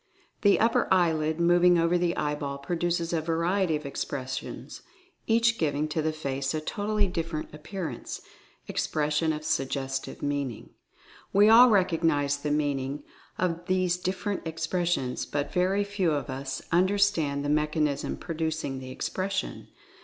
The 0.41 0.59
upper 0.59 0.87
eye 0.91 1.13
lid 1.13 1.39
moving 1.39 1.77
over 1.77 1.95
the 1.95 2.17
eyeball 2.17 2.57
produces 2.57 3.13
a 3.13 3.21
variety 3.21 3.75
of 3.75 3.85
ex 3.85 4.03
pressions, 4.03 4.81
each 5.27 5.59
giving 5.59 5.87
to 5.89 6.01
the 6.01 6.11
face 6.11 6.55
a 6.55 6.59
totally 6.59 7.05
different 7.05 7.53
appearance, 7.53 8.19
expression 8.67 9.31
of 9.31 9.45
suggestive 9.45 10.23
meaning. 10.23 10.71
We 11.31 11.49
all 11.49 11.69
recognize 11.69 12.37
the 12.37 12.49
meaning 12.49 13.03
of 13.37 13.67
these 13.67 13.95
different 13.97 14.41
expres 14.47 14.89
sions, 14.89 15.27
but 15.27 15.53
very 15.53 15.83
few 15.83 16.13
of 16.13 16.31
us 16.31 16.63
understand 16.71 17.45
the 17.45 17.49
mechanism 17.49 18.17
producing 18.17 18.79
the 18.79 18.89
expression. 18.89 19.67